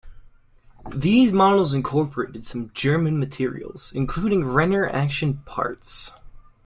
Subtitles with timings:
[0.95, 6.11] These models incorporated some German materials including Renner action parts.